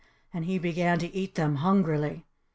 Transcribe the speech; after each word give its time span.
And 0.33 0.45
he 0.45 0.57
began 0.57 0.97
to 0.97 1.15
eat 1.15 1.35
them 1.35 1.57
hungrily. 1.57 2.25